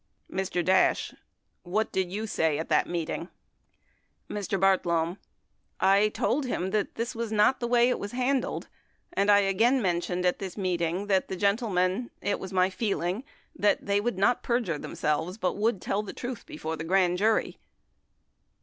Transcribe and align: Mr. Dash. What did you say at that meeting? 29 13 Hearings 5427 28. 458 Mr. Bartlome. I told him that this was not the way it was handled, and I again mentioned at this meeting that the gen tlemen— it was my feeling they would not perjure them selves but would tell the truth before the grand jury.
Mr. 0.31 0.65
Dash. 0.65 1.13
What 1.61 1.91
did 1.91 2.11
you 2.11 2.25
say 2.25 2.57
at 2.57 2.69
that 2.69 2.87
meeting? 2.89 3.29
29 4.31 4.43
13 4.61 4.61
Hearings 4.61 4.87
5427 4.87 4.89
28. 4.89 4.89
458 4.89 4.91
Mr. 4.97 5.13
Bartlome. 5.13 5.17
I 5.79 6.09
told 6.09 6.45
him 6.47 6.71
that 6.71 6.95
this 6.95 7.13
was 7.15 7.31
not 7.31 7.59
the 7.59 7.67
way 7.67 7.89
it 7.89 7.99
was 7.99 8.11
handled, 8.13 8.67
and 9.13 9.29
I 9.29 9.39
again 9.41 9.79
mentioned 9.79 10.25
at 10.25 10.39
this 10.39 10.57
meeting 10.57 11.05
that 11.05 11.27
the 11.27 11.35
gen 11.35 11.57
tlemen— 11.57 12.09
it 12.23 12.39
was 12.39 12.51
my 12.51 12.71
feeling 12.71 13.23
they 13.55 14.01
would 14.01 14.17
not 14.17 14.41
perjure 14.41 14.79
them 14.79 14.95
selves 14.95 15.37
but 15.37 15.53
would 15.55 15.79
tell 15.79 16.01
the 16.01 16.13
truth 16.13 16.47
before 16.47 16.75
the 16.75 16.83
grand 16.83 17.19
jury. 17.19 17.59